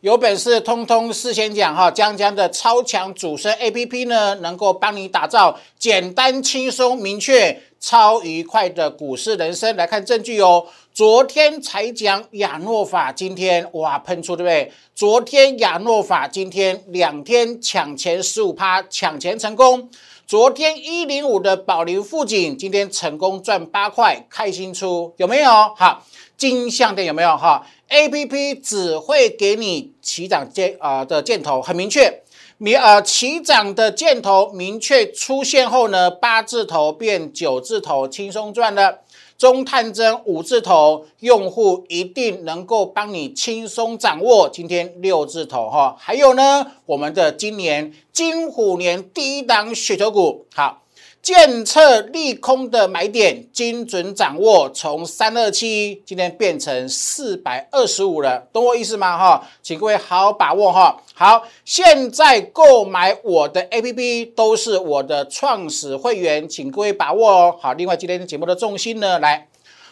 [0.00, 9.76] 有本事通通事先讲哈，江江的超强主升 A P P 呢，能够帮你打造简单、轻松、明确、超愉快的股市人生。
[9.76, 14.72] 来看证据哦，昨天才讲亚诺法，今天哇喷出对不对？
[14.94, 19.90] 昨天亚诺法，今天两天抢钱十五趴，抢钱成功。
[20.26, 25.50] 昨天一零五的宝林富锦，今天成功赚八块，开心出有没有？
[25.76, 26.02] 好，
[26.38, 27.36] 金项店有没有？
[27.36, 32.22] 哈，A P P 只会给你起涨箭啊的箭头，很明确，
[32.56, 39.00] 明呃起涨的箭头明确出现后呢，八字头变九字头，轻松赚了。
[39.36, 44.48] 中探针五字头用户一定能够帮你轻松掌握。
[44.48, 50.82] 今天六字头哈，还有呢，我们的今年金虎年第一档雪球股，好。
[51.22, 59.18] 监测利空的买点，精准掌握，从三二七今天变成四百二十五了，懂我意思吗？
[59.18, 61.02] 哈，请各位好好把握哈。
[61.12, 67.56] 好，现在购买我的 A P P 都是我的创始会员，请各位把握哦。
[67.60, 69.48] 好，另外今天节目的重心呢，来，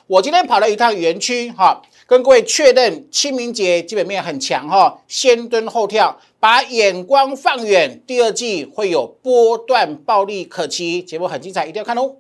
[0.07, 1.83] 我今天跑了一趟园区，哈。
[2.07, 12.17] 跟各位确认，清明节基本面很强哈，先蹲后跳，把眼光放远，第二季会有波段暴利可期，节目很精彩，一定要看哦。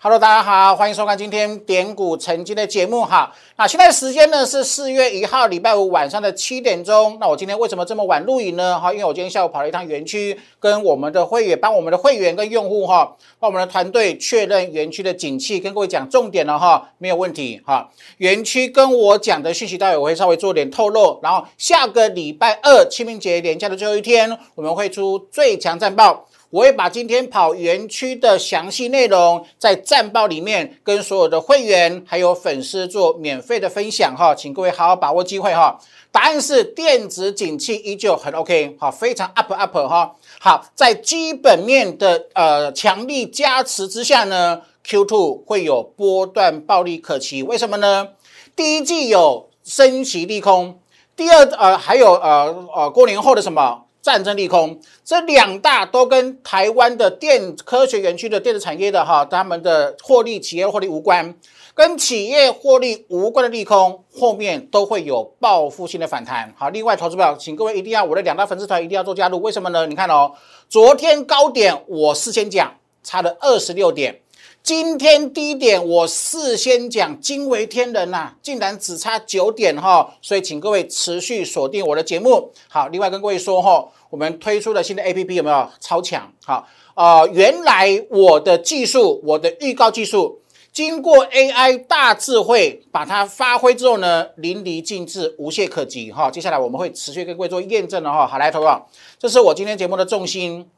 [0.00, 3.34] Hello，大家好，欢迎收看今天点股成金的节目哈。
[3.56, 7.18] 那现在时间呢是四月一号礼拜五晚上的七点钟。
[7.20, 8.78] 那我今天为什么这么晚录影呢？
[8.78, 17.90] 哈，因为我今天下午跑了一趟园区，跟我们的会员，帮我们的会员跟用户哈，帮我们的团队确认园区的景气，跟各位讲重点了哈，没有问题哈。
[18.18, 21.18] 园区跟我讲的讯息，待会我会稍微做点透露。
[21.24, 26.28] 然后下个礼拜二清明节连假的最后一天，我们会出最强战报。
[26.50, 35.78] 我会把今天跑园区的详细内容在战报里面跟所有的会员还有粉丝做免费的分享哈，请各位好好把握机会哈。
[36.10, 40.16] 答案是电子景气依旧很 OK，好，非常 up up 哈。
[40.40, 47.42] 好，在基本面的呃强力加持之下呢，Q2 会有波段暴利可期。
[47.42, 48.08] 为什么呢？
[48.56, 50.80] 第一季有升息利空，
[51.14, 53.84] 第二呃还有呃呃过年后的什么？
[54.00, 61.34] 战争利空，这两大都跟台湾的电科学园区的电子产业的哈，他们的获利企业获利无关，
[61.74, 66.54] 跟企业获利无关的利空，后面都会有报复性的反弹。
[66.56, 69.86] 好，另外投资表，请各位一定要我的两大粉丝团一定要做加入，为什么呢？
[69.86, 70.32] 你看哦，
[70.68, 74.20] 昨天高点我事先讲差了二十六点。
[74.68, 82.52] 今天低点我事先讲惊为天人呐，竟然只差九点哈，所以请各位持续锁定我的节目。
[82.68, 86.30] 好，另外跟各位说哈，我们推出的新的 A P P 有没有超强？
[86.44, 96.30] 好，呃，原来我的技术，我的预告技术，经过 A I 大智慧把它发挥之后呢，淋漓尽致，无懈可击哈。
[96.30, 98.26] 接下来我们会持续跟各位做验证的哈。
[98.26, 98.82] 好，来，投啊，
[99.18, 100.68] 这是我今天节目的重心。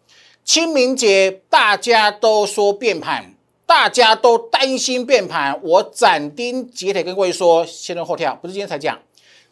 [0.44, 3.34] 清明节大家都说变盘。
[3.70, 8.98] 大家都担心变盘，我斩钉截铁跟各位说，先蹲后跳，不是今天才讲，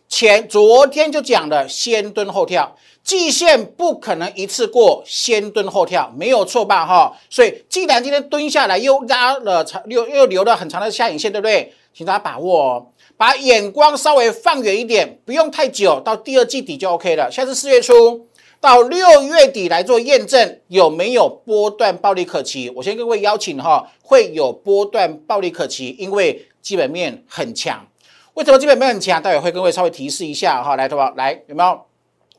[0.09, 6.85] 前昨天就讲了，先蹲后跳，季线不可能一次过，先蹲后跳，没有错吧？
[6.85, 11.73] 哈，所以既然今天蹲下来又拉了长，又又留了很长的下影线，对不对？
[11.95, 12.87] 请大家把握哦，
[13.17, 17.31] 把眼光稍微放远一点，不用太久，到第二季底就 OK 了。
[17.31, 18.28] 现在是四月初。
[18.61, 22.71] 到六月底来做验证，有没有波段暴利可期？
[22.75, 27.87] 我先跟各位邀请哈，会有波段暴利可期，因为基本面很强。
[28.35, 29.23] 为什么基本面很强？
[29.23, 30.75] 待会会跟各位稍微提示一下哈。
[30.77, 31.81] 来，同学来有没有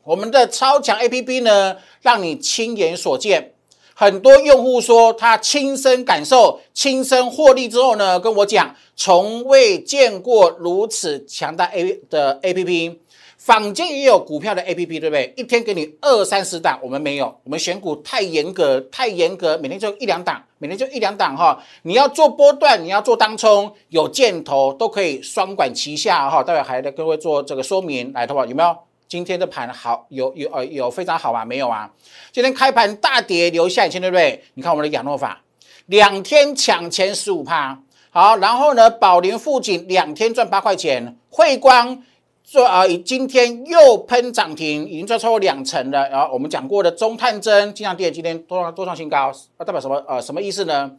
[0.04, 1.76] 我们的超强 A P P 呢？
[2.02, 3.54] 让你亲眼所见。
[3.94, 13.00] 很多用户说他亲身感受、亲身获利之后呢，跟我讲，从未见过如此强大 A 的 A P P。
[13.50, 15.34] 坊间也有股票的 A P P，对不对？
[15.36, 21.60] 一天给你二三十档，我们没有，我们选股太严格，太严格，每天就一两档，每天就一两档哈。
[21.82, 26.44] 你要做波段，你要做当冲，有箭头都可以双管齐下哈。
[26.44, 28.76] 待会还得各位做这个说明，来，的话有没有？
[29.08, 31.44] 今天的盘好，有有呃有非常好吗？
[31.44, 31.90] 没有啊。
[32.30, 34.44] 今天开盘大跌，留下影线，对不对？
[34.54, 35.42] 你看我们的亚诺法，
[35.86, 42.04] 两天抢钱十五趴，好，然后呢，宝林富锦两天赚八块钱，汇光。
[42.50, 46.08] 说啊，今天又喷涨停，已经赚超过两成了。
[46.08, 50.02] 然后我们讲过的中探针、金像店今天多多创新高，啊，代表什么？
[50.08, 50.90] 呃，什么意思呢？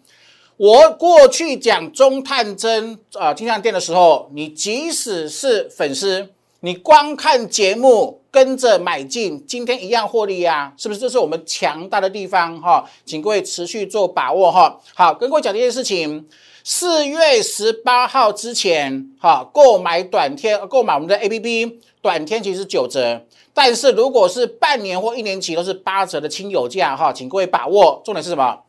[0.55, 6.29] 我过去讲中探针啊、金像店的时候，你即使是粉丝，
[6.61, 11.01] 你光看节目跟着买进，今天一样获利啊，是不是？
[11.01, 14.79] 这是我们强大的地方哈，请各位持续做把握哈。
[14.93, 16.25] 好，跟各位讲这件事情，
[16.63, 28.01] 四月十八号之前哈，购买短天，购买我们的 A P P，短天其实九折，但是如果是半年或一年期都是八折的亲友价哈，请各位把握。
[28.05, 28.59] 重点是什么？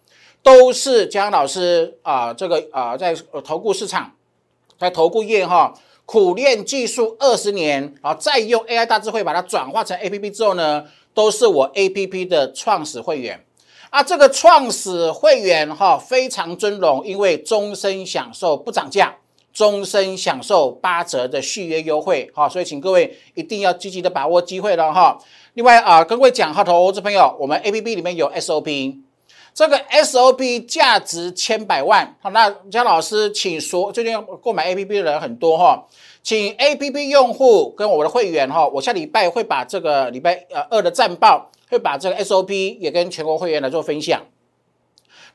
[0.43, 4.13] 都是江老师啊，这个啊，在投顾市场，
[4.79, 5.75] 在投顾业哈，
[6.07, 13.45] 苦练技术二十年啊，再用 AI 大智慧把它转化成 APP 之后呢，都是我 APP 的创始会员
[13.93, 14.03] 啊。
[14.03, 19.15] 这个创始会员哈非常尊荣，因为终身享受不涨价，
[19.53, 25.19] 终身享受八折的续约优惠哈，所以请各位一定要积极的把握机会了哈。
[25.55, 29.02] 另外啊，跟各位讲哈，投资朋友，我们 APP 里面有 SOP。
[29.55, 35.87] 这个 SOP 价值千百万，好，那江老师，请说，最近购买 APP 的人很多哈，
[36.23, 44.23] 请 APP 用户跟我的会员哈，我下礼拜会把这个礼拜呃二的战报，会把这个 SOP 也跟全国会员来做分享。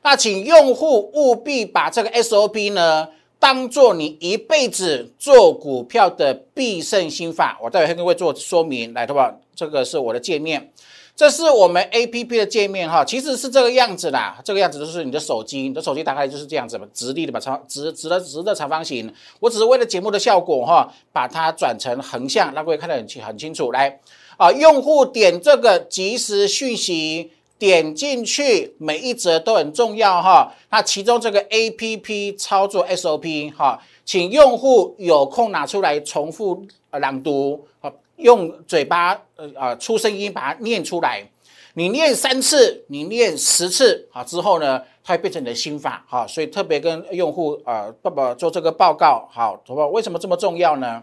[0.02, 9.36] 那请用户务必把这个 SOP 呢，当做你一辈子做股票的必胜心法，我待会会跟各位做说明，来，对吧？
[9.54, 10.72] 这个是我的界面。
[11.18, 19.12] 这是我们 A P P 的界面哈，其实是这个样子啦，这个样子就是你的手机，你的手机打开就是这样子嘛，直立的嘛，长直直的直的长方形。
[19.40, 23.72] 我只是为了节目的效果哈，把它转成横向，让各位看得很清很清楚。
[23.72, 23.98] 来
[24.36, 30.54] 啊，用户点这个即时讯息，点进去，每一则都很重要哈。
[30.70, 37.92] 那其中这个 A P P 操作 S O P 哈，请用户有空拿出来重复朗读好。
[38.18, 41.28] 用嘴巴呃啊出声音把它念出来，
[41.74, 49.86] 你念三次，你念十次好之后呢，它会变成你的心法好，所以特别跟用户啊爸爸做这个报告好，好吧？
[49.86, 51.02] 为什么这么重要呢？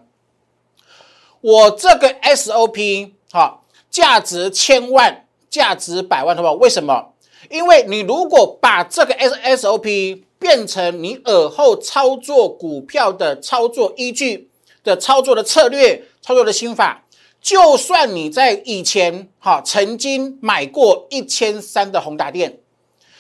[1.42, 6.54] 我这个 SOP 好，价值千万，价值百万，好不好？
[6.56, 7.14] 为什么？
[7.50, 14.50] 因为你如果把这个 SSOP 变成你耳后操作股票的操作依据
[14.84, 17.05] 的操作的策略、操作的心法。
[17.46, 22.58] 就算你在以前哈曾经买过一千三的宏达电，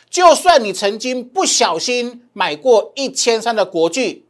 [0.10, 4.25] 就算你曾经不小心买过一千三的国巨，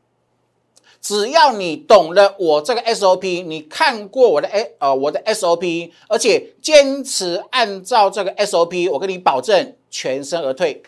[0.99, 10.83] 只要你懂了我这个 SOP，你看过我的 A 呃我的 SOP，而且坚持按照这个 SOP，我跟你保证全身而退，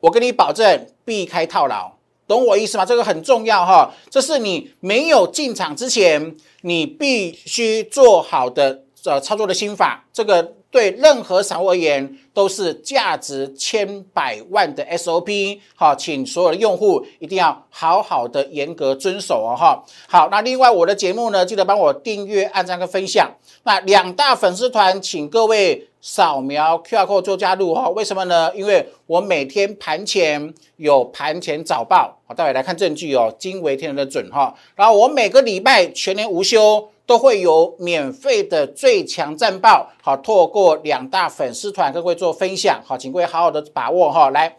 [0.00, 1.92] 我跟你保证避开套牢。
[2.26, 2.86] 懂我意思吗？
[2.86, 10.06] 这个很重要哈，这是你没有进场之前，你必须做好的呃操作的心法。
[10.12, 15.58] 这个对任何散户而言都是价值千百万的 SOP。
[15.74, 19.84] 好，请所有的用户一定要好好的严格遵守哦哈。
[20.08, 23.30] 好，那另外我的节目呢，记得帮我订阅、按赞跟分享。
[23.64, 25.86] 那两大粉丝团，请各位。
[26.02, 28.50] 扫描 QR code 做加入哈，为什么呢？
[28.54, 34.54] 因为我每天盘前有盘前早报，好，待会来看证据哦，惊为天人的准哈。
[34.74, 44.30] 然后我每个礼拜全年无休都会有免费的最强战报，好，透过两大粉丝团跟各位做分享，好，请各位好好的把握哈。
[44.30, 44.58] 来，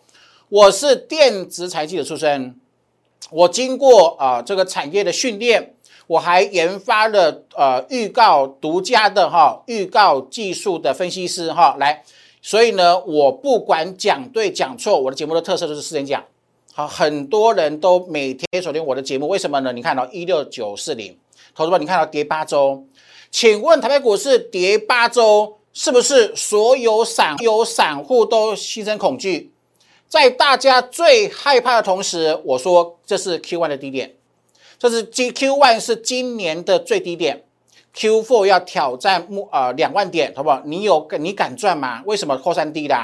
[0.50, 2.59] 我是电子财记者出身，
[3.30, 5.75] 我经过啊这个产业的训练。
[6.07, 12.04] 我还研发了呃预告独家的哈预告技术的分析师哈来，
[12.42, 16.21] 所以呢我不管讲对讲错，我的节目的特色就是四点讲。
[16.73, 19.71] 好，很多人都每天锁定我的节目，为什么呢？
[19.71, 21.18] 你看到一六九四零，
[21.55, 22.85] 投资者你看到跌八周，
[23.29, 29.51] 请问台北股市跌八周，是不是所有散有散户都心生恐惧？
[30.07, 34.13] 在大家最害怕的同时，我说这是 Q one 的低点。
[34.77, 37.43] 这是 G Q one 是今年的最低点
[37.93, 40.61] ，Q four 要挑战目呃两万点，好不好？
[40.65, 42.01] 你有你敢赚吗？
[42.05, 42.95] 为什么扣三 D 的？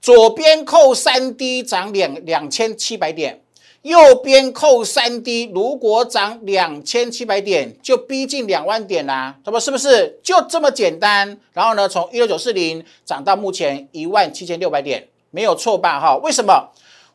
[0.00, 3.42] 左边扣三 D 涨两两千七百点，
[3.82, 11.38] 右边扣三 D，如果涨两千七百点，就逼近两万点啦，那么是不是就这么简单？
[11.52, 16.00] 然后呢，从一六九四零涨到目前一万七千六百点，没有错吧？
[16.00, 16.70] 哈，为什么？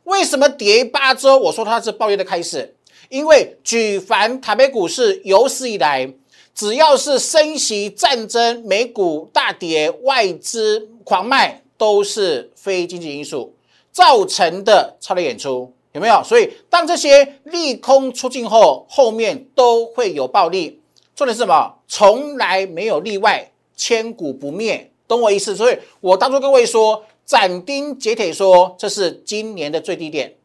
[0.05, 1.37] 为什么跌八周？
[1.37, 2.75] 我说它是暴跌的开始。
[3.09, 6.11] 因为举凡台北股市有史以来，
[6.55, 13.53] 只要是升息、战争、美股大跌、外资狂卖，都是非经济因素
[13.91, 16.23] 造成的超跌演出，有没有？
[16.23, 20.81] 所以当这些利空出尽后，后面都会有暴利。
[21.15, 21.75] 重点是什么？
[21.87, 25.55] 从来没有例外，千古不灭，懂我意思？
[25.55, 30.35] 所以我当初各位说斩钉截铁说，这是今年的最低点。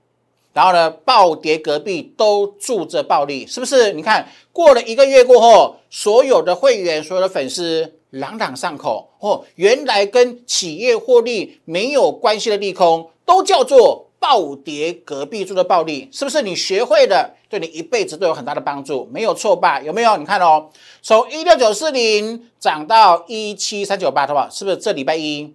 [0.53, 3.93] 然后呢，暴跌隔壁都住着暴利，是不是？
[3.93, 16.43] 你看过了一个月过后，所有的会员、所有的粉丝朗朗上口哦，原来跟企业获利没有关系的利空，都叫做暴跌隔壁住的暴利，是不是？
[16.43, 19.81] 你学会了，对你一辈子都有很大的帮助，没有错吧？
[19.81, 20.17] 有没有？
[20.17, 20.71] 你看哦，
[21.03, 24.49] 从一六九四零涨到一七三九八，好不好？
[24.51, 25.55] 是不是这礼拜一？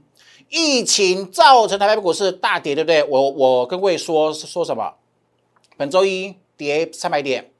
[0.49, 3.03] 疫情造成台北股市大跌，对不对？
[3.03, 4.93] 我我跟各位说说什么？
[5.75, 7.51] 本周一跌三百点，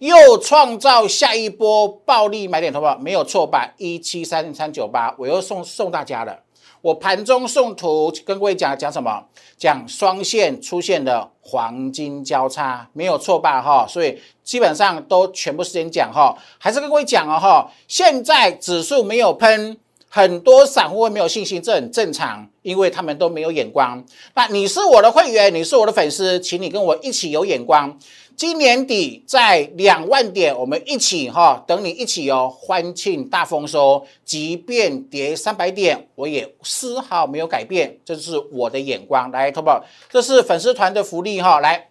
[0.00, 2.98] 又创造下一波暴利买点，好不好？
[2.98, 3.72] 没有错吧？
[3.78, 6.40] 一七三三九八，我又送送大家了。
[6.82, 9.24] 我盘中送图跟各位讲讲什么？
[9.56, 13.60] 讲双线出现的黄金交叉，没有错吧？
[13.60, 17.70] 哈，所以基本上都全部时间讲哈，还是跟各位讲哦哈。
[17.86, 19.78] 现在指数没有喷。
[20.12, 24.04] 很多散户会没有信心，这很正常，因为他们都没有眼光。
[24.34, 27.96] 那你是我的会员，你是我的粉丝，请你跟我一起有眼光。
[28.40, 34.06] 今年底在两万点，我们一起哈，等你一起哦，欢庆大丰收。
[34.24, 39.30] 即便跌三百点，我也丝毫没有改变，这是我的眼光。
[39.30, 41.60] 来，投保，这是粉丝团的福利哈。
[41.60, 41.88] 来，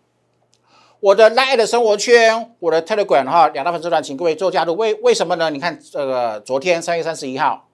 [0.99, 4.73] 我的 Line 的生活圈，我的 Telegram 哈，两大粉丝团，请各位做加入。
[4.75, 5.51] 为为什么呢？
[5.51, 7.67] 你看这个昨天三月三十一号。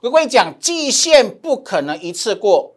[0.00, 2.74] 我跟你讲，季线不可能一次过。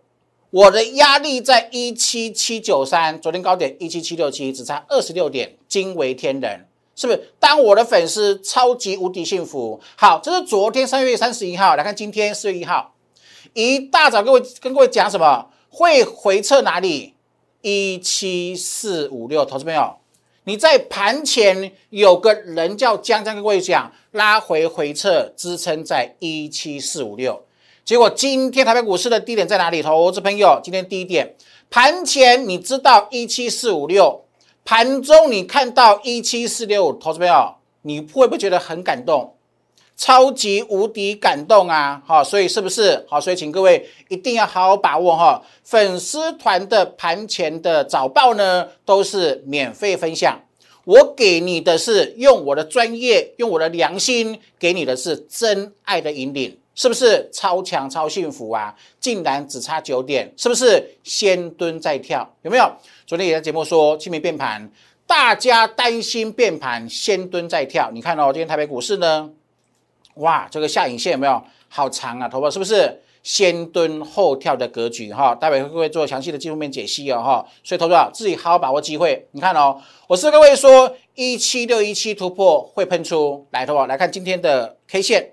[0.52, 7.32] 我的压力在一七七九三，昨天高点一七七六七，只差二十六点，惊为天人，是不是？
[7.40, 9.80] 当我的粉丝超级无敌幸福。
[9.96, 12.94] 好，这是昨天三月三十一号，来看今天四月一号，
[13.54, 15.48] 一大早各位跟各位讲什么？
[15.70, 17.14] 会回撤哪里？
[17.62, 19.96] 一七四五六，投资朋友。
[20.44, 27.46] 你在盘前有个人叫江江跟各位讲，拉回回撤支撑在一七四五六，
[27.84, 29.82] 结果今天台北股市的低点在哪里？
[29.82, 31.36] 投资朋友，今天低点
[31.70, 34.24] 盘前你知道一七四五六，
[34.64, 39.36] 盘中你看到一七四六，投资朋友，你会不会觉得很感动？
[39.98, 42.02] 超级无敌感动啊！
[42.06, 43.22] 好，所以是不是好？
[43.22, 45.44] 所以请各位一定要好好把握哈。
[45.64, 50.40] 粉丝团的盘前的早报呢，都是免费分享。
[50.86, 58.74] 我给你的是用我的专业，用我的良心，给你的是真爱的引领，是不是超强超幸福啊？
[59.00, 62.28] 竟然只差九点，是不是先蹲再跳？
[62.44, 62.72] 有没有？
[63.06, 64.72] 昨天也在节目说清明变盘，
[65.06, 67.92] 大家担心变盘，先蹲再跳。
[67.92, 69.30] 你看哦，今天台北股市呢？
[70.16, 72.30] 哇，这个下影线有没有好长啊？
[72.30, 75.36] 头发是不是先蹲后跳的格局哈？
[75.36, 77.46] 待会会会做详细的技术面解析哦哈？
[77.64, 79.28] 所以投资者自己好好把握机会。
[79.32, 85.32] 你看哦，我是各位说一七六一七突破会喷出来，投保来看今天的 K 线，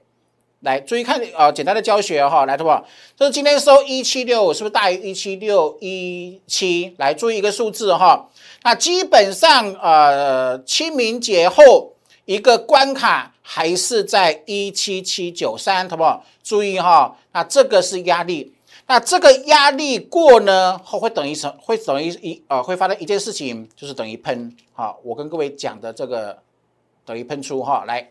[0.61, 2.85] 来注意看啊，简单的教学哈，来投保，
[3.17, 6.95] 这是今天收一七六，是不是大于一七六一七？
[6.99, 8.29] 来注意一个数字哈，
[8.62, 13.35] 那基本上呃清明节后一个关卡。
[13.50, 16.05] 还是在一七七九三，好不？
[16.43, 18.53] 注意哈，那这个是压力，
[18.87, 21.50] 那这个压力过呢，后会等于什？
[21.59, 24.55] 会等于一呃，会发生一件事情，就是等于喷。
[24.75, 26.37] 好，我跟各位讲的这个
[27.07, 28.11] 等于喷出哈，来，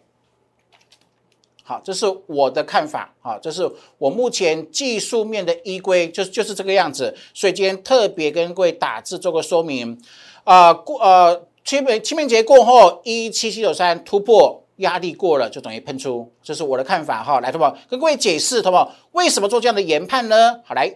[1.67, 7.13] 好，这是我的看法啊，这是我目前技术面的依规，就就是这个样子。
[7.33, 9.99] 所以今天特别跟各位打字做个说明
[10.45, 14.63] 啊，过呃清明清明节过后一七七九三突破。
[14.77, 17.39] 压力过了就等于喷出，这是我的看法哈。
[17.39, 20.59] 来，同学跟各位解释，同学为什么做这样的研判呢？
[20.63, 20.87] 好，来，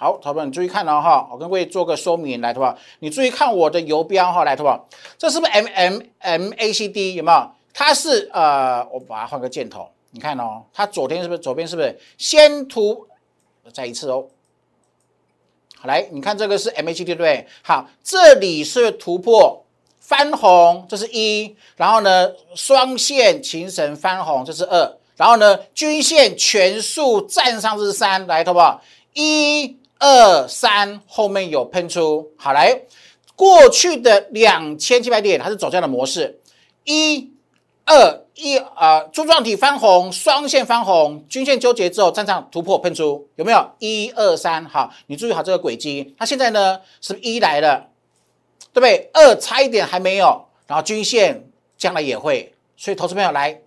[0.00, 4.80] 好，同学们注意看了哈，我跟各位做个说明，来，同学你注意看我的游标哈，来，同学
[5.18, 7.50] 这是不是 M M M A C D 有没有？
[7.74, 13.08] 它是呃，我把它换个箭头，你看哦，它左边是不是左边是不是先突
[13.72, 14.26] 再一次哦？
[15.80, 17.48] 好，来，你看这个是 M A C D 对不对？
[17.62, 19.64] 好，这里是突破。
[20.00, 28.60] 翻红，这是一，然后呢，双线形成翻红，这是二，然后呢，均线全数站上是三，来，好不？
[29.12, 32.82] 一二三，后面有喷出，好来，
[33.36, 36.40] 过去的两千七百点它是走这样的模式，
[36.84, 37.32] 一
[37.84, 43.70] 二一啊，柱状体翻红，双线翻红，均线纠结之后站上突破喷出，有没有？
[43.78, 47.88] 一二三，好，你注意好这个轨迹，它现在呢是一来了。
[48.70, 49.10] 对不对？
[49.14, 53.60] 二差一点还没有，然后均线将来也会，所以投资朋友来，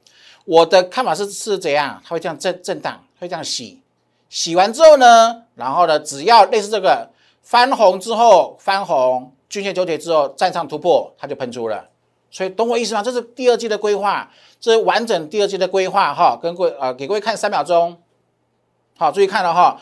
[0.46, 2.02] 我的看法是是怎样？
[2.06, 3.82] 它会这样震震荡，会这样洗，
[4.30, 7.08] 洗完之后呢，然后呢，只要类似这个
[7.44, 11.88] 翻红之后翻红，均线纠结之后站上突破，它就喷出了。
[12.32, 13.04] 所以懂我意思吗？
[13.04, 14.28] 这是第二季的规划，
[14.60, 16.36] 这是完整第二季的规划哈。
[16.42, 17.96] 跟各位呃，给各位看三秒钟，
[18.98, 19.80] 好，注意看了哈。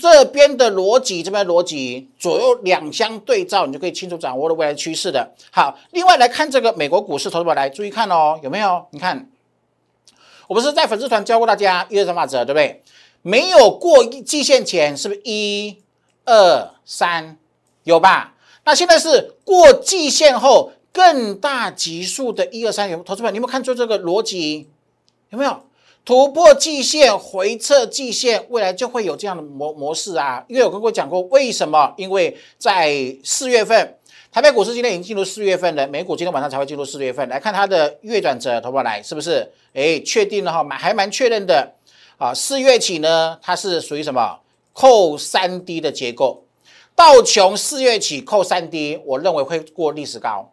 [0.00, 5.34] 这边的逻辑，这边的逻辑，左右两相对照，你就可以清楚掌握了未来趋势的。
[5.50, 8.86] 好，另外来看这个美国股市，投资者来注意看哦，有没有？
[8.92, 9.28] 你看，
[10.46, 12.82] 我不是在粉丝团教过大家一二三法则，对不对？
[13.28, 15.76] 没有过季线前，是不是一
[16.24, 17.36] 二三？
[17.84, 18.34] 有吧？
[18.64, 24.70] 那现在是过季线后更大级数的一二三，有投资者，你有没有看出这个逻辑？
[25.28, 25.62] 有没有？
[26.06, 30.42] 突破季线，回撤季线，未来就会有这样的模模式啊！
[30.48, 31.92] 因为我跟各位讲过，为什么？
[31.98, 33.98] 因为在四月份，
[34.32, 37.28] 台北股市今天已经进入四月份了，美股今天晚上才会进入四月份。
[37.28, 39.52] 来看它的月转折，投保来是不是？
[39.74, 41.74] 哎，确定了哈，蛮还蛮确认的
[42.18, 42.34] 啊！
[42.34, 44.40] 四月起呢，它是属于什么？
[44.74, 46.44] 扣三 D 的结构，
[46.94, 50.52] 道琼四月起扣三 D，我认为会过历史高。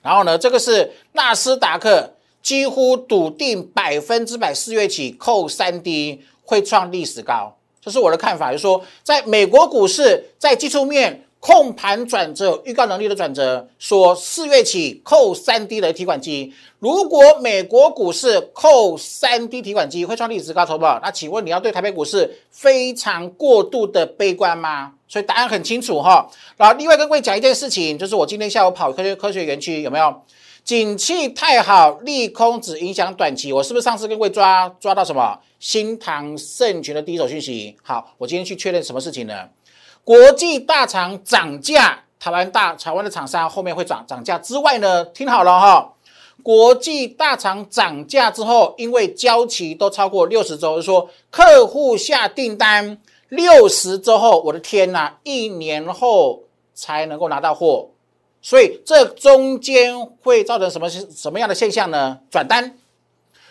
[0.00, 2.14] 然后呢，这个是纳斯达克。
[2.42, 8.50] 几乎笃定百分之百，四月起扣三 D 会创历史高，这是我的看法。
[8.50, 24.92] 就是说，在美国股市在技术面控盘转折、预告能力的转折，说四月起扣三 D 的提款机，如果美国股市扣三 D 提款机会创历史高，投保，那请问你要对台北股市非常过度的悲观吗？
[25.08, 26.30] 所以答案很清楚哈。
[26.56, 30.14] 然后另外跟各位讲一件事情，就是我今天下午跑科学科学园区有没有？
[30.62, 33.52] 景气太好，利空只影响短期。
[33.52, 37.76] 我是不是上次跟各位抓抓到什么新唐盛群的第一手讯息？
[37.82, 39.48] 好，我今天去确认什么事情呢？
[40.04, 45.04] 国际大厂涨价，台湾大台湾的厂商后面会涨涨价之外呢？
[45.04, 45.92] 听好了哈，
[46.42, 56.42] 国际大厂涨价之后，因为交期都超过六十周，就说客户下订单六十周后，我的天呐，一年后
[56.74, 57.90] 才能够拿到货。
[58.40, 62.18] 所以这中间会造成什么什么样的现象呢？
[62.28, 62.76] 转单，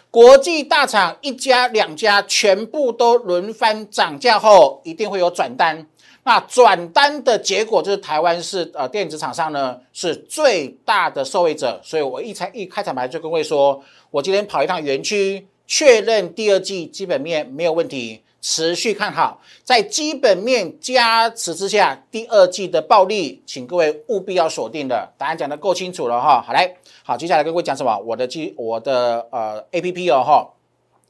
[0.09, 5.87] 国际大厂一家两家全部都轮番涨价后，一定会有转单。
[6.23, 11.79] 那转单的结果就是台湾是呃电子厂商呢是最大的受惠者。
[11.83, 18.23] 所以我一开一开场白就跟各位说，我今天跑一趟园区，确认第二季基本面没有问题。
[18.43, 25.07] 持续看好，在基本面加持之下，第二季的暴利，请各位务必要锁定的。
[25.15, 27.95] 答案讲的够清楚了哈，好来，好，接下来跟各位讲什么？
[27.99, 30.49] 我的基，我的呃 A P P 哦哈，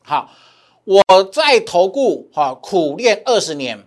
[0.04, 0.30] 好，
[0.84, 3.82] 我在投顾哈苦练二十年，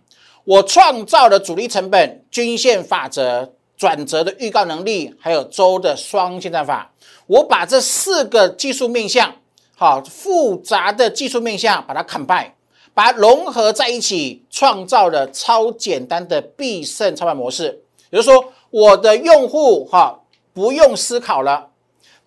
[0.45, 6.93] 我创造了主力成本、均线法则、转折的预告能力，还有周的双线战法，
[7.27, 9.37] 我把这四个技术面向，
[9.75, 12.55] 好复杂的技术面向，把它砍败。
[12.97, 17.83] 把它融合在一起，创造了超简单的必胜操盘模式。
[18.11, 20.21] 也就是说，我的用户哈
[20.53, 21.71] 不用思考了，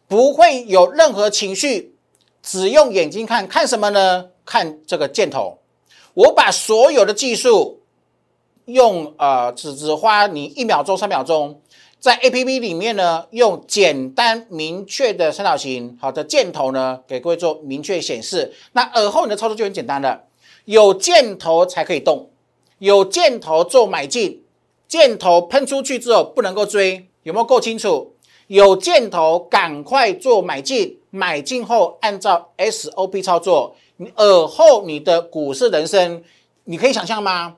[0.09, 1.95] 不会有任何情绪，
[2.43, 4.25] 只用眼睛看看什么呢？
[4.43, 5.59] 看这个箭头。
[6.13, 7.83] 我把所有的技术
[8.67, 11.61] 用呃只只花你一秒钟、三秒钟，
[11.99, 18.53] 在 A P P 里面呢，用简单明确的三角形好的箭头呢，给各位做明确显示。
[18.73, 20.25] 那而后你的操作就很简单了。
[20.65, 22.29] 有箭头才可以动，
[22.79, 24.43] 有箭头做买进，
[24.85, 28.13] 箭头喷出去之后不能够追，有没有够清楚？
[28.47, 36.21] 有箭头赶快做买进，买进后按照 SOP 操作，你尔后你的股市人生，
[36.65, 37.55] 你可以想象吗？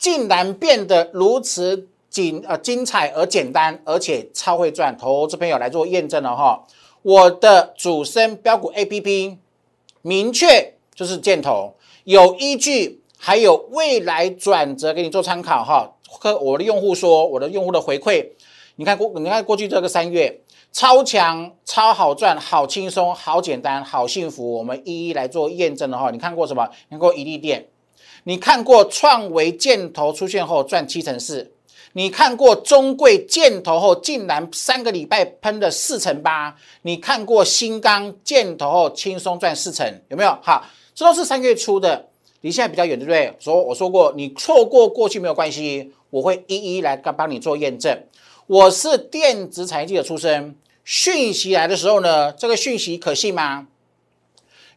[0.00, 6.64] 竟然变得如此精呃精彩而简单，而且超会赚，投资朋友来做验证了哈。
[7.02, 9.36] 我的主升标股 APP
[10.02, 11.74] 明确就是箭头。
[12.04, 15.92] 有依据，还有未来转折给你做参考哈。
[16.08, 18.26] 和我的用户说，我的用户的回馈，
[18.76, 20.40] 你看过，你看过去这个三月
[20.72, 26.10] 超强、超好赚、好轻松、好简单、好幸福，我们一一来做验证的哈。
[26.10, 26.68] 你看过什么？
[26.88, 27.68] 你看过一利店？
[28.30, 31.50] 你看过创维箭头出现后赚七成四？
[31.94, 36.54] 你看过中贵箭头后竟然三个礼拜喷了四成八？
[36.82, 40.00] 你看过新钢箭头后轻松赚四成？
[40.06, 40.38] 有没有？
[40.42, 40.64] 好。
[40.94, 42.06] 这都是三月初的，
[42.42, 43.34] 离现在比较远，对不对？
[43.40, 48.00] 说我说过，你错过过去没有关系，我会一一来帮帮你做验证。
[48.46, 53.66] 我是电子产业记者出身，讯息来的时候呢，这个讯息可信吗？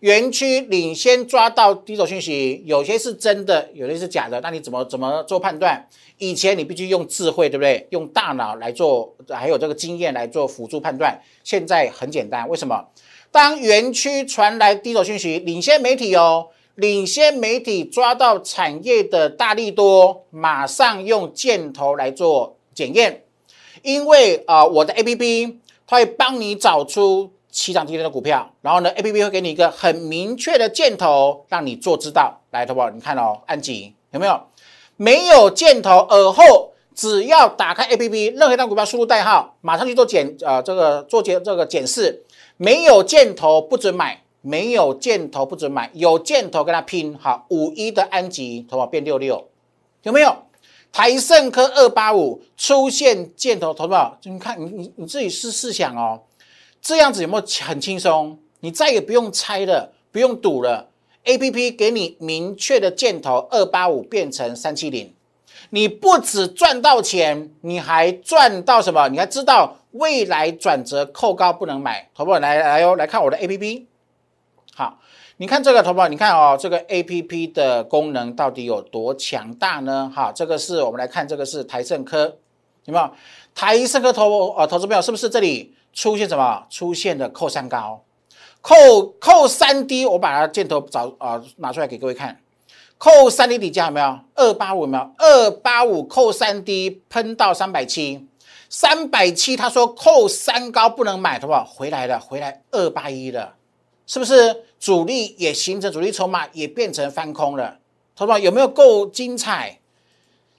[0.03, 5.87] 园区领先抓到第一手讯息，有些是真的，有些是假的，那你怎么怎么做判断？
[6.17, 7.87] 以前你必须用智慧，对不对？
[7.91, 11.17] 用大脑来做，还有这个经验来做辅助判断。
[11.45, 12.85] 现在很简单，为什么？
[13.31, 23.23] 当园区传来第一手讯息，领先媒体哦，领先媒体抓到产业的大力多，马上用箭头来做检验，
[23.81, 32.41] 因为啊，我的 A P P 它会帮你找出七涨今天的股票，然后呢，A P P 会给你一个很明确的箭头，让你做知道。
[32.49, 34.41] 来，投保，你看哦，安吉有没有？
[34.97, 42.25] 没有箭头，耳后只要打开 A P P，任何一张股票输入代号，马上去做检呃这个做检这个检视，
[42.57, 49.47] 没有箭头不准买，没有箭头不准买，有箭头跟他拼，好，五一的安吉，投保变六六，
[50.01, 50.35] 有没有？
[50.91, 56.21] 台盛科二八五出现箭头，投保，你看你你你自己试试想哦，
[56.83, 58.37] 这样子有没有很轻松？
[58.59, 60.89] 你再也不用猜了，不用赌了
[61.23, 65.13] ，A P P 给你明确的箭头，二八五变成三七零，
[65.69, 69.07] 你不止赚到钱，你还赚到什么？
[69.07, 73.87] 你还知道未来转折扣高不能买，投保来来哦，来看我的 A P P，
[74.75, 74.99] 好。
[75.37, 80.11] 你看这个投保，你看哦，这个 A P P 的功能到底有多强大呢？
[80.13, 82.37] 哈，这个是我们来看，这个是台盛科，
[82.85, 83.09] 有没有？
[83.55, 86.65] 台盛科投呃投资朋友是不是这里出现什么？
[86.69, 88.03] 出现的扣三高，
[88.61, 88.75] 扣
[89.19, 92.41] 扣三低，我把它箭头找啊拿出来给各位看，
[92.97, 94.19] 扣三低底价有没有？
[94.35, 95.11] 二八五有没有？
[95.17, 98.27] 二八五扣三低喷到三百七，
[98.69, 101.63] 三百七他说扣三高不能买，好不好？
[101.63, 103.55] 回来了，回来二八一了。
[104.05, 107.77] 是不是主力也形成主力筹码也变成翻空了？
[108.15, 109.79] 投保有没有够精彩？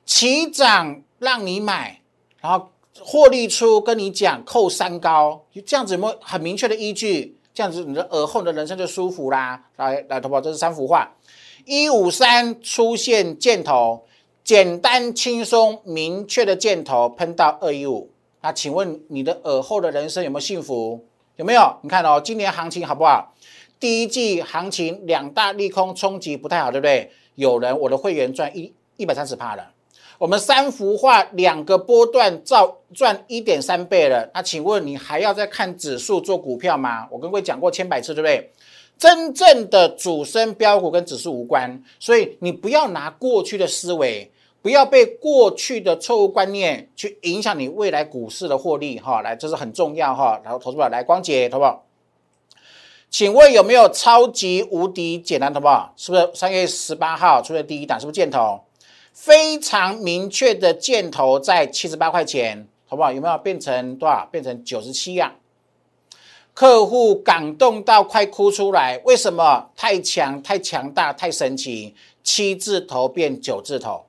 [0.07, 2.01] 起涨让你买，
[2.41, 2.71] 然后
[3.01, 7.37] 获利出跟你讲扣三高，这样子有没有很明确的依据？
[7.53, 9.65] 这样子你的耳后的人生就舒服啦。
[9.77, 11.15] 来来，投保这是三幅画，
[11.65, 14.05] 一五三出现箭头，
[14.43, 18.11] 简单轻松明确的箭头喷到二一五，
[18.43, 21.05] 那请问你的耳后的人生有没有幸福？
[21.37, 21.77] 有没有？
[21.83, 23.35] 你看哦，今年行情好不好？
[23.81, 27.11] 第一季行情两大利空冲击不太好，对不对？
[27.35, 29.73] 有人我的会员赚一一百三十趴了，
[30.25, 34.31] 我们三幅画两个波段照赚一点三倍了。
[34.33, 37.07] 那请问你还要再看指数做股票吗？
[37.11, 38.51] 我跟各位讲过千百次，对不对？
[38.99, 44.33] 真正的主升标股跟指数无关，所以你不要拿过去的思维，
[44.63, 49.21] 不要被过去的错误观念去影响你未来股市的获利哈。
[49.21, 50.41] 来，这是很重要哈。
[50.43, 51.85] 然后投资宝来光姐，投保。
[53.11, 55.93] 请问有没有超级无敌简单，好不好？
[55.99, 58.01] 是不是三月十八号出现第一档？
[58.01, 58.59] 是不是箭头？
[59.15, 63.13] 非常明确的箭头在七十八块钱，好不好？
[63.13, 64.29] 有没有变成多少？
[64.31, 65.33] 变成九十七呀？
[66.53, 69.71] 客户感动到快哭出来，为什么？
[69.77, 71.95] 太强、太强大、太神奇！
[72.25, 74.07] 七字头变九字头，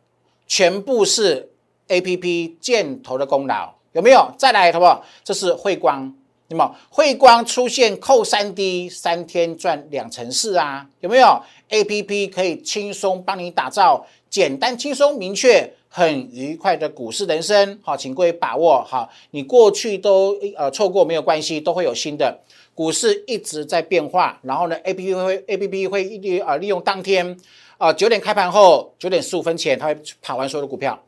[0.48, 1.52] 全部是
[1.88, 4.32] A P P 箭头的功劳，有没有？
[4.38, 5.06] 再来，好不好？
[5.24, 6.14] 这是汇光。
[6.48, 14.06] 那么汇光出现扣三 D，三天赚两成四啊，有没有？A P P 可以轻松帮你打造
[14.36, 17.80] 简单、轻松、明确、很愉快的股市人生。
[17.82, 22.38] 好，请各位把握好，你过去都呃错过没有关系，都会有新的
[22.74, 24.38] 股市一直在变化。
[24.42, 27.38] 然后呢，A P P 会 A P P 会利啊利用当天
[27.78, 31.02] 啊九点开盘后九点十五分前，它会跑完所有的股票。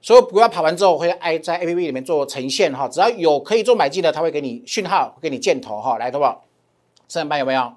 [0.00, 6.44] 所有股票跑完之后，会挨在 A P P 里面做呈现哈，只要有可以做买进的，它会给你讯号，给你箭头哈，来，好不好？
[7.08, 7.72] 升阳板有没有？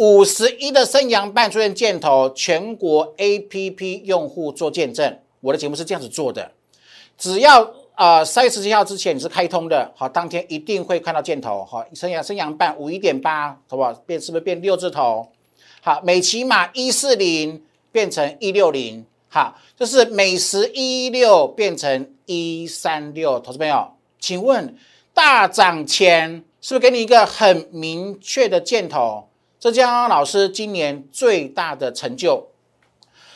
[0.00, 5.18] 五十一的升阳半出现箭头，全国 A P P 用户做见证。
[5.40, 6.52] 我的节目是这样子做的，
[7.18, 11.84] 只要啊三月十七号之前你是开通的，好，当天一定会看到箭头哈。
[11.92, 13.92] 升阳升阳半五一点八，好不好？
[14.06, 15.28] 变是不是变六字头？
[15.82, 19.04] 好，美骑马一四零变成一六零。
[19.28, 24.74] 好，就是美食一六变成一三六，投资朋友，请问
[25.12, 29.26] 大涨前是不是给你一个很明确的箭头？
[29.60, 32.48] 这江老师今年最大的成就，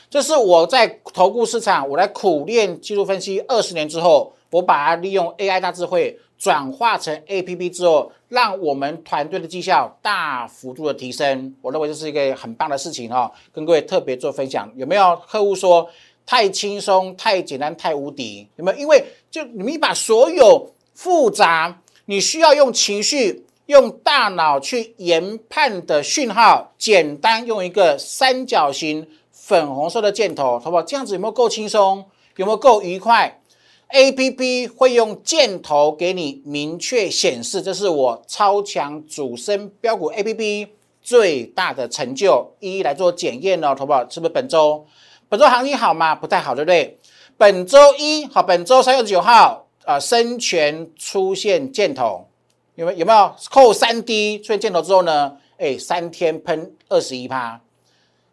[0.09, 8.11] 这是我在投顾市场，我来苦练技术分析二十年之后，我把它利用 AI 大智慧转化成 APP 之后。
[8.29, 14.69] 让我们团队的绩效大幅度的提升，我认为这是一个很棒的事情哈，跟各位特别做分享。
[14.75, 15.89] 有没有客户说
[16.27, 18.49] 太轻松、太简单、太无敌？
[18.57, 18.79] 有没有？
[18.79, 30.83] 因为就你们把所有复杂，你需要用情绪、用大脑去研判的讯号，简单用一个三角形粉红色的箭头，好不好？
[30.83, 32.05] 这样子有没有够轻松？
[32.37, 33.40] 有没有够愉快
[33.88, 40.68] ？A P P 会用箭头给你明确显示，这是我超强主升标股 A P P
[41.00, 44.09] 最大的成就，一一来做检验哦，好不好？
[44.11, 44.85] 是不是本周
[45.29, 46.14] 本周行情好吗？
[46.14, 46.98] 不太好，对不对？
[47.37, 52.27] 本周一好，本周三月十九号啊，深全出现箭头，
[52.75, 55.37] 有没有有没有扣三 D 出现箭头之后呢？
[55.59, 57.61] 哎，三天喷二十一趴，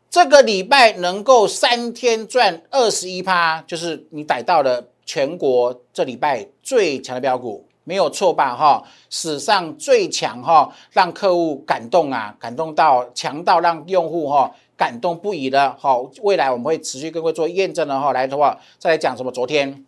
[0.10, 4.88] 这个礼拜能够三天赚二十一趴，就是你逮到了。
[5.04, 8.56] 全国这礼拜最强的标股没有错吧？
[8.56, 15.76] 哈，史上最强哈，让客户感动啊，感动到强到让用户哈感动不已的。
[15.78, 18.14] 好，未来我们会持续跟各位做验证的哈。
[18.14, 19.32] 来的话，再来讲什么？
[19.34, 19.84] 昨天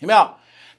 [0.00, 0.28] 有没有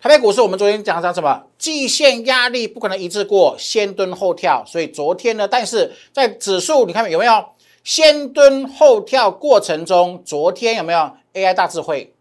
[0.02, 0.40] 台北股市？
[0.40, 1.44] 我们昨天讲讲什么？
[1.58, 4.64] 季线压力不可能一次过，先蹲后跳。
[4.66, 7.44] 所以昨天呢，但是在指数你看有没有
[7.84, 12.14] 先蹲后跳过程中，昨天有没有 AI 大智慧？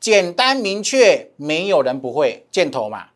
[0.00, 3.10] 简单明确，没有人不会箭头嘛。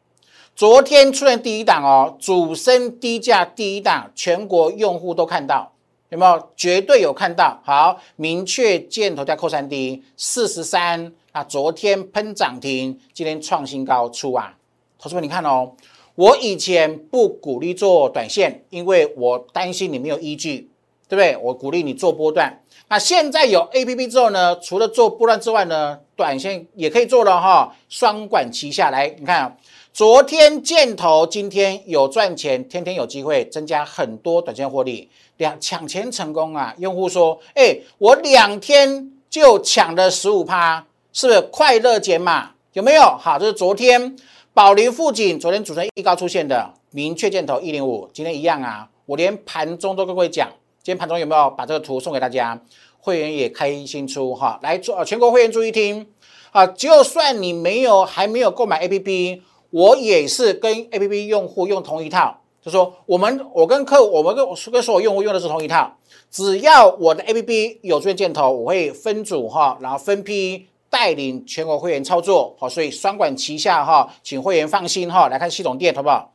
[0.55, 5.73] 昨天出现第一档哦，主升低价第一档，全国用户都看到，
[6.11, 6.51] 有没有？
[6.57, 7.61] 绝对有看到。
[7.65, 14.57] 好，明确箭头加扣三 D 四十三，啊昨天喷涨停，今天创新高出啊。
[14.99, 15.73] 同学们，你看哦，
[16.17, 20.69] 我以前不鼓励做短线，因为我担心你没有依据，
[21.09, 21.37] 对不对？
[21.37, 22.61] 我鼓励你做波段。
[22.89, 29.15] 那现在有 A P P 之后呢，除了做波段之外呢，短线也可以做了哈，双管齐下来。
[29.17, 29.57] 你看啊，
[29.93, 35.09] 昨天箭头，今天有赚钱，天天有机会增加很多短线获利，
[35.41, 36.75] 两抢钱成功啊！
[36.77, 42.51] 用户说，哎，我两天就抢了十五趴，是不是快乐减码？
[42.75, 43.01] 有没有？
[43.19, 44.15] 好，这是昨天
[44.53, 50.47] 宝林附近，昨天主升一高出现的明确箭头一零五，今天一样啊，我连盘中都跟各位讲。
[50.83, 52.61] 今天盘中有没有把这个图送给大家？
[52.99, 56.07] 会员也开心出哈，来做全国会员注意听
[56.51, 56.67] 啊！
[56.67, 65.97] 就算你没有还没有购买 APP，我也是跟 APP 用户用同一套，就说我们我跟客我们跟跟所有用户用的是同一套，
[66.31, 76.33] 只要我的 APP 有出现箭头，我会分组哈，然后分批带领全国会员操作好，所以双管齐下哈，请会员放心哈，来看系统店好不好？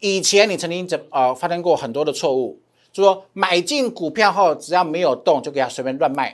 [0.00, 2.60] 以前你曾经怎呃发生过很多的错误。
[2.92, 6.28] 就说买进股票后，只要没有动，就给他随便乱卖；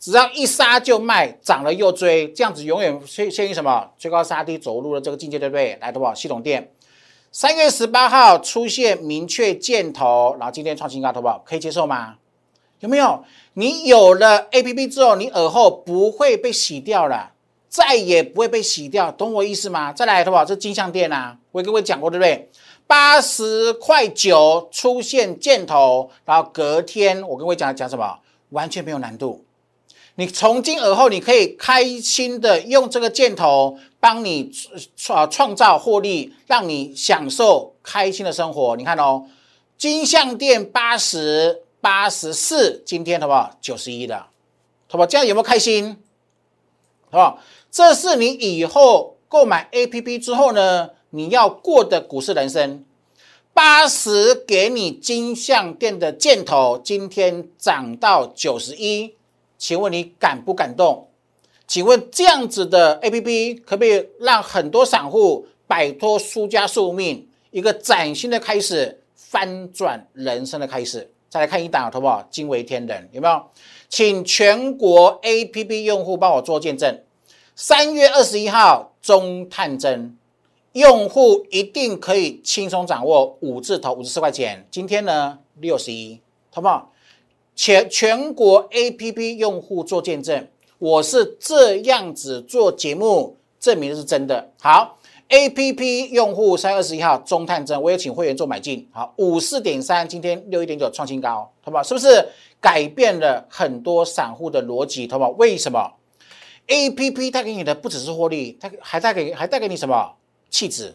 [0.00, 5.78] 只要一杀就卖，涨了又追，这样子永远陷陷于什么最高杀低走路的这个境界，对不对？
[5.80, 6.12] 来，好不好？
[6.12, 6.72] 系统店
[7.32, 11.40] 三月十八号出现明确箭头，然后今天创新高，好不好？
[11.46, 12.16] 可以接受吗？
[12.80, 13.22] 有没有？
[13.52, 17.30] 你有了 A P P 之后，你耳后不会被洗掉了，
[17.68, 19.92] 再也不会被洗掉，懂我意思吗？
[19.92, 20.44] 再来，好不好？
[20.44, 22.50] 这金像店啊，我也跟各位讲过，对不对？
[22.88, 29.44] 八十块九出现箭头，然后隔天我跟各位讲讲什么，完全没有难度。
[30.16, 34.50] 你从今而后，你可以开心的用这个箭头帮你
[34.96, 38.74] 创创造获利，让你享受开心的生活。
[38.76, 39.26] 你看哦，
[39.76, 43.56] 金项店八十八十四，今天好不好？
[43.60, 44.16] 九十一的，
[44.88, 45.06] 好不好？
[45.06, 45.98] 这样有没有开心？
[47.10, 47.38] 好不好？
[47.70, 50.90] 这是你以后购买 A P P 之后呢？
[51.10, 52.84] 你要过的股市人生，
[53.52, 59.16] 八十给你金项店的箭头，今天涨到九十一，
[59.58, 61.09] 请问你感不感动？
[61.70, 71.08] 请问这样子的 A P P 可不可以让很多散户摆脱输家宿命，一个崭新的开始，翻转人生的开始？
[71.28, 72.26] 再来看一档，好不好？
[72.28, 73.44] 惊为天人，有没有？
[73.88, 77.02] 请全国 A P P 用户帮我做见证，
[77.54, 80.16] 三月二十一号中探针。
[80.72, 86.18] 用户一定可以轻松掌握五字头五十四块钱，今天呢六十一，
[86.50, 86.92] 好不好？
[87.54, 90.48] 全全国 A P P 用户做见证，
[90.80, 94.50] 我是这样子做节目，证明是真的。
[94.58, 98.88] 好，A P P 用户三月二十一号中探针，我也请会员做买进。
[98.90, 101.82] 好，五四点三，今天六一点九创新高，好不好？
[101.82, 102.26] 是不是
[102.62, 105.06] 改变了很多散户的逻辑？
[105.10, 105.28] 好不好？
[105.32, 105.92] 为什么
[106.68, 110.14] A P P 带给你的不只是获利，它还带给还带给你什么？
[110.48, 110.94] 气质，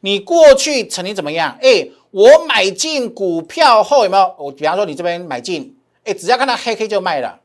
[0.00, 1.56] 你过去曾经怎么样？
[1.62, 4.34] 哎，我买进股票后有没有？
[4.38, 7.40] 我比方说你这边买进，哎，只要看到黑 K 就卖了，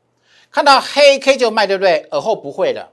[0.56, 2.06] 看到黑 K 就卖，对不对？
[2.10, 2.88] 而后不会的，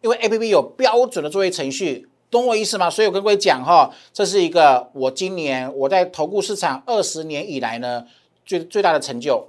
[0.00, 2.90] 因为 A P P 有标准的作业程序，懂我意思吗？
[2.90, 8.04] 所以我跟各位讲哈，这是一个我今年我在投顾市场二十年以来呢
[8.44, 9.48] 最最大的成就。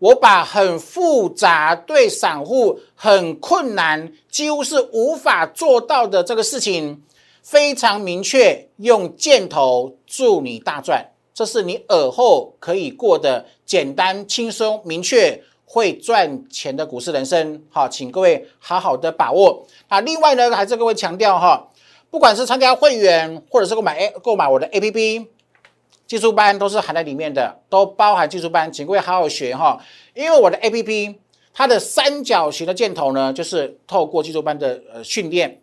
[0.00, 7.02] 我把很复杂、对散户很困难、几乎是无法做到的这个事情。
[7.42, 17.62] 非常明确，用箭头助你大赚，这是你耳后可以过得简单、轻松、明确、会赚钱的股市人生。
[17.70, 19.66] 好，请各位好好的把握。
[19.88, 21.66] 啊另外呢，还是各位强调哈，
[22.10, 25.26] 不管是参加会员，或者是购买 A 购买我的 A P P
[26.06, 29.82] 技术班，都是含在里面的，都包含技术班，请各位好好学哈。
[30.12, 31.18] 因为我的 A P P
[31.54, 35.58] 它的三角形的箭头呢，就是透过技术班的呃训练。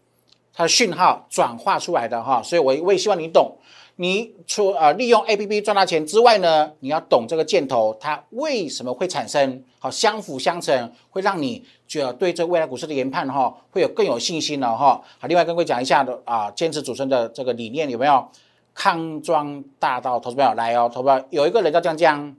[0.52, 3.56] 它的讯号转化出来的哈，所以我我也希望你懂。
[3.98, 15.02] 你除呃利用 A P P 赚大钱之外呢，你要懂这个箭头它为什么会产生，好相辅相成，会让你就对这未来股市的研判哈，会有更有信心了哈。
[15.20, 18.30] 好，另外跟各位讲一下的啊，坚持主升的这个理念有没有？
[18.76, 22.34] 康庄大道投资票来哦，投资票有一个人叫江江，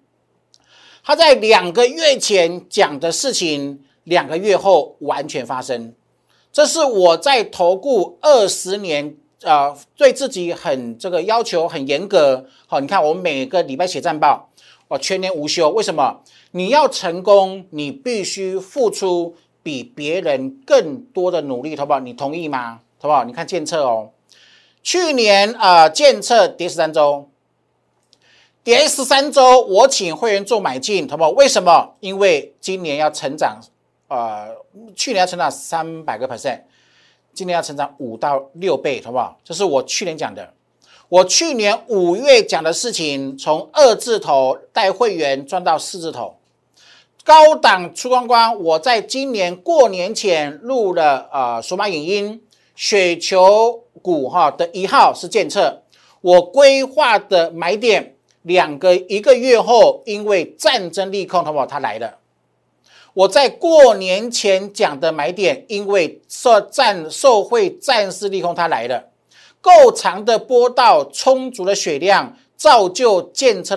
[1.04, 5.92] 他在两个月前讲的事情，两个月后完全发生。
[6.50, 12.46] 这是我在投顾二十年，呃，对自己很这个要求很严格。
[12.66, 14.49] 好，你看我每个礼拜写战报，
[14.90, 15.70] 我全年无休。
[15.70, 16.20] 为什么？
[16.50, 22.00] 你要成功，你必须付出比别人更多的努力，好不好？
[22.00, 22.80] 你同意吗？
[22.98, 23.22] 好不好？
[23.22, 24.10] 你看建测哦，
[24.82, 27.28] 去年啊，建测跌十三周。
[28.64, 31.30] 跌十三周，我请会员做买进，好不好？
[31.30, 31.94] 为什么？
[32.00, 33.60] 因为今年要成长，
[34.08, 34.48] 呃，
[34.96, 36.62] 去年要成长三百个 percent，
[37.32, 39.38] 今年要成长五到六倍，好不好？
[39.44, 40.52] 这是我去年讲的。
[41.10, 46.36] 我去年五月讲的事情，从二字头带会员赚到四字头，
[47.24, 48.56] 高档出光光。
[48.62, 52.40] 我在今年过年前录了呃数码影音，
[52.76, 55.82] 雪球股哈的一号是建测，
[56.20, 58.14] 我规划的买点。
[58.42, 61.66] 两个一个月后，因为战争利空，好不好？
[61.66, 62.18] 他来了。
[63.12, 69.08] 我在过年前讲的买点，因为受战受会战事利空，它来了。
[69.60, 73.68] 够长的波道，充足的血量，造就建车